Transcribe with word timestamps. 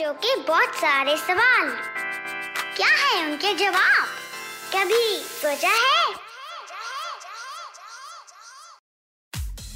बच्चों 0.00 0.12
के 0.14 0.34
बहुत 0.42 0.74
सारे 0.74 1.16
सवाल। 1.16 1.68
क्या 2.76 2.88
है 2.88 3.30
उनके 3.30 3.52
जवाब? 3.54 4.06
कभी 4.74 5.16
सोचा 5.16 5.68
है? 5.68 6.14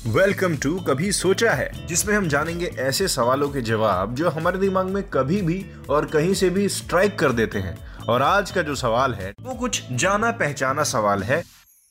वेलकम 0.07 0.57
टू 0.57 0.79
कभी 0.81 1.13
सोचा 1.13 1.53
है, 1.53 1.87
जिसमें 1.87 2.15
हम 2.15 2.29
जानेंगे 2.29 2.67
ऐसे 2.67 3.09
सवालों 3.09 3.49
के 3.49 3.61
जवाब 3.61 4.15
जो 4.15 4.31
हमारे 4.31 4.59
दिमाग 4.59 4.87
में 4.87 5.03
कभी 5.03 5.43
भी 5.43 5.65
और 5.91 6.07
कहीं 6.07 6.35
से 6.35 6.51
भी 6.51 6.69
स्ट्राइक 6.69 7.19
कर 7.19 7.33
देते 7.33 7.59
हैं। 7.59 7.77
और 8.05 8.23
आज 8.23 8.51
का 8.51 8.63
जो 8.63 8.75
सवाल 8.75 9.15
है, 9.15 9.33
वो 9.41 9.55
कुछ 9.55 9.83
जाना 9.93 10.31
पहचाना 10.31 10.83
सवाल 10.85 11.23
है। 11.23 11.43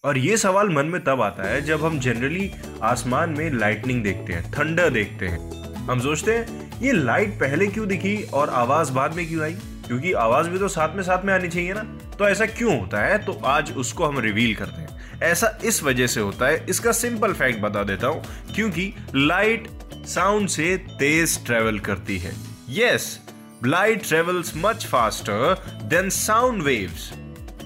और 0.05 0.17
ये 0.17 0.37
सवाल 0.37 0.69
मन 0.69 0.85
में 0.85 1.03
तब 1.03 1.21
आता 1.21 1.43
है 1.43 1.61
जब 1.61 1.85
हम 1.85 1.99
जनरली 1.99 2.51
आसमान 2.83 3.29
में 3.29 3.49
लाइटनिंग 3.53 4.03
देखते 4.03 4.33
हैं 4.33 4.51
थंडर 4.51 4.89
देखते 4.89 5.27
हैं। 5.27 5.63
हम 5.89 5.99
सोचते 5.99 6.37
हैं 6.37 6.62
ये 6.83 6.91
लाइट 6.91 7.29
पहले 7.29 7.67
क्यों 7.67 7.87
दिखी 7.87 8.23
और 8.23 8.49
आवाज़ 8.49 8.91
बाद 8.91 9.13
में 9.13 9.27
क्यों 9.27 9.43
आई? 9.43 9.53
क्योंकि 9.87 10.13
आवाज़ 10.13 10.47
भी 10.47 10.59
तो 10.59 10.67
साथ 10.67 10.95
में 10.95 11.03
साथ 11.03 11.25
में 11.25 11.33
आनी 11.33 11.49
चाहिए 11.49 11.73
ना। 11.73 11.83
तो 12.19 12.29
ऐसा 12.29 12.45
क्यों 12.45 12.79
होता 12.79 13.01
है? 13.01 13.17
तो 13.17 13.41
आज 13.45 13.77
उसको 13.77 14.05
हम 14.05 14.19
रिवील 14.19 14.55
करते 14.55 14.81
हैं। 14.81 15.19
ऐसा 15.23 15.59
इस 15.65 15.83
वजह 15.83 16.07
से 16.07 16.19
होता 16.19 16.47
है। 16.47 16.65
इसका 16.69 16.91
सिंपल 16.91 17.33
फैक्ट 17.33 17.61
बता 17.61 17.83
देता 17.83 18.07
हूँ। 18.07 18.23
क्योंकि 18.55 18.93
लाइट 19.15 19.67
साउंड 19.95 20.49
से 20.49 20.77
तेज 20.77 21.45
ट्रेवल 21.45 21.79
करती 21.79 22.17
है। 22.17 22.33
Yes 22.69 23.19
light 23.65 24.07
travels 24.07 24.53
much 24.57 24.85
faster 24.85 25.53
than 25.83 26.09
sound 26.09 26.61
waves 26.63 27.13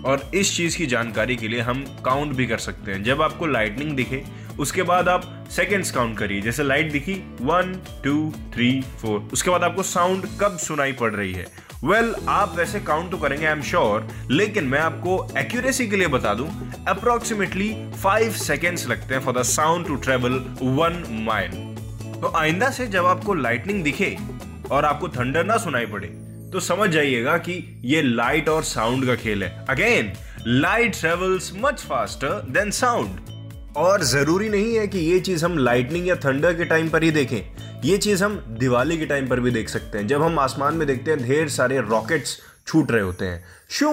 और 0.05 0.31
इस 0.35 0.57
चीज़ 0.57 0.77
की 0.77 0.85
जानकारी 0.85 1.35
के 1.35 1.47
लिए 1.47 1.61
हम 1.61 1.83
काउंट 2.05 2.33
भी 2.33 2.45
कर 2.45 2.57
सकते 2.57 2.91
हैं। 2.91 3.03
जब 3.03 3.21
आपको 3.21 3.45
लाइटनिंग 3.45 3.91
दिखे 3.91 4.23
उसके 4.59 4.83
बाद 4.83 5.09
आप 5.09 5.47
सेकेंड्स 5.51 5.91
काउंट 5.91 6.17
करिए। 6.17 6.41
जैसे 6.41 6.63
लाइट 6.63 6.91
दिखी 6.91 7.13
वन 7.41 7.79
टू 8.03 8.33
थ्री 8.53 8.69
फोर 9.01 9.29
उसके 9.33 9.49
बाद 9.49 9.63
आपको 9.63 9.83
साउंड 9.83 10.25
कब 10.41 10.57
सुनाई 10.57 10.91
पड़ 10.91 11.11
रही 11.13 11.33
है? 11.33 11.45
वेल 11.83 12.11
well, 12.11 12.27
आप 12.29 12.55
वैसे 12.57 12.79
काउंट 12.79 13.11
तो 13.11 13.17
करेंगे 13.17 13.45
आई 13.45 13.51
एम 13.51 13.61
श्योर 13.61 14.07
लेकिन 14.31 14.63
मैं 14.63 14.79
आपको 14.79 15.31
एक्यूरेसी 15.37 15.87
के 15.87 15.95
लिए 15.95 16.07
बता 16.07 16.33
दूँ 16.33 16.47
अप्रोक्सीमेटली 16.87 17.69
फाइव 18.03 18.31
सेकेंड्स 18.33 18.87
लगते 18.87 19.15
हैं 19.15 19.21
for 19.21 19.39
the 19.39 19.41
sound 19.41 19.87
to 19.87 19.95
travel 19.95 20.33
one 20.61 21.03
mile 21.25 21.51
तो 22.21 22.33
आइंदा 22.35 22.69
से 22.69 22.87
जब 22.87 23.05
आपको 23.05 23.33
लाइटनिंग 23.33 23.83
दिखे 23.83 24.17
और 24.71 24.85
आपको 24.85 25.09
थंडर 25.09 25.45
ना 25.45 25.57
सुनाई 25.57 25.85
पड़े 25.85 26.07
तो 26.53 26.59
समझ 26.59 26.89
जाइएगा 26.89 27.37
कि 27.37 27.81
ये 27.85 28.01
लाइट 28.01 28.49
और 28.49 28.63
साउंड 28.63 29.05
का 29.05 29.15
खेल 29.15 29.43
है। 29.43 29.65
Again 29.69 30.13
light 30.47 30.99
travels 30.99 31.51
much 31.55 31.81
faster 31.81 32.45
than 32.49 32.71
sound 32.71 33.19
और 33.77 34.03
ज़रूरी 34.03 34.49
नहीं 34.49 34.75
है 34.75 34.87
कि 34.87 34.99
ये 34.99 35.19
चीज़ 35.19 35.45
हम 35.45 35.57
लाइटनिंग 35.57 36.07
या 36.07 36.15
थंडर 36.15 36.53
के 36.53 36.65
टाइम 36.65 36.89
पर 36.89 37.03
ही 37.03 37.11
देखें। 37.11 37.81
ये 37.81 37.97
चीज़ 37.97 38.23
हम 38.23 38.35
दिवाली 38.59 38.97
के 38.97 39.05
टाइम 39.05 39.27
पर 39.27 39.39
भी 39.39 39.51
देख 39.51 39.69
सकते 39.69 39.97
हैं। 39.97 40.07
जब 40.07 40.23
हम 40.23 40.39
आसमान 40.39 40.73
में 40.73 40.87
देखते 40.87 41.11
हैं, 41.11 41.23
ढेर 41.23 41.49
सारे 41.49 41.79
रॉकेट्स 41.81 42.37
छूट 42.67 42.91
रहे 42.91 43.01
होते 43.01 43.25
हैं। 43.25 43.43
शू 43.69 43.91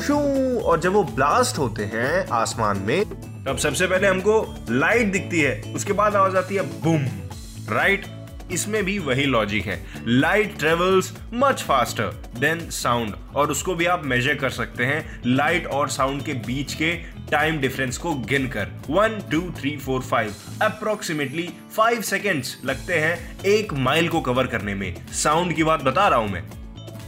शू, 0.00 0.18
और 0.58 0.80
जब 0.80 0.92
वो 0.92 1.04
ब्लास्ट 1.04 1.58
होते 1.58 1.84
हैं 1.84 2.26
आसमान 2.28 2.78
में, 2.78 3.04
तब 3.44 3.58
सबसे 3.58 3.86
पहले 3.86 4.06
हमको 4.06 4.66
लाइट 4.70 5.12
दिखती 5.12 5.40
है। 5.40 5.62
उसके 5.74 5.92
बाद 5.92 6.16
आवाज़ 6.16 6.36
आती 6.36 6.54
है 6.54 6.62
बूम 6.82 7.06
राइट 7.74 8.06
इसमें 8.52 8.84
भी 8.84 8.98
वही 8.98 9.24
लॉजिक 9.24 9.66
है। 9.66 9.84
Light 10.06 10.58
travels 10.58 11.12
much 11.34 11.62
faster 11.62 12.22
than 12.38 12.58
sound 12.70 13.14
और 13.34 13.50
उसको 13.50 13.74
भी 13.74 13.84
आप 13.84 14.04
मेजर 14.04 14.34
कर 14.34 14.50
सकते 14.50 14.84
हैं। 14.84 15.22
लाइट 15.26 15.66
और 15.66 15.88
साउंड 15.88 16.22
के 16.22 16.32
बीच 16.32 16.74
के 16.74 16.92
टाइम 17.34 17.58
डिफरेंस 17.58 17.96
को 17.98 18.14
गिनकर 18.30 18.68
one 18.90 19.18
two 19.30 19.40
three 19.60 19.76
four 19.76 20.00
five 20.00 20.34
approximately 20.62 21.48
five 21.76 22.02
seconds 22.02 22.56
लगते 22.64 22.94
हैं 22.94 23.44
एक 23.44 23.72
माइल 23.74 24.08
को 24.08 24.20
कवर 24.20 24.46
करने 24.46 24.74
में। 24.74 24.94
साउंड 25.12 25.54
की 25.56 25.64
बात 25.64 25.82
बता 25.82 26.08
रहा 26.08 26.18
हूँ 26.18 26.30
मैं। 26.30 26.42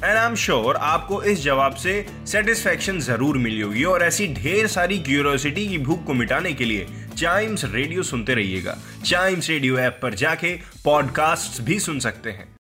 एंड 0.05 0.17
आई 0.17 0.27
एम 0.27 0.35
श्योर 0.35 0.77
आपको 0.77 1.23
इस 1.23 1.43
जवाब 1.43 1.75
से 1.75 1.95
सेटिस्फेक्शन 2.27 2.99
ज़रूर 3.01 3.39
मिली 3.39 3.61
होगी 3.61 3.85
और 3.85 4.03
ऐसी 4.03 4.27
ढेर 4.35 4.67
सारी 4.67 4.99
क्यूरियोसिटी 4.99 5.69
की 5.69 5.79
भूख 5.79 6.05
को 6.05 6.15
मिटाने 6.15 6.53
के 6.53 6.65
लिए 6.65 6.87
चाइम्स 7.17 7.65
रेडियो 7.65 8.03
सुनते 8.03 8.35
रहिएगा। 8.35 8.77
चाइम्स 9.05 9.51
रेडियो 9.51 9.79
ऐप 9.79 9.99
पर 10.03 10.15
जाके 10.15 10.55
पॉडकास्ट 10.85 11.63
भी 11.63 11.81
सुन 11.81 11.99
सकते 11.99 12.31
हैं। 12.31 12.49